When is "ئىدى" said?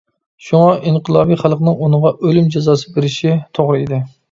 3.87-4.05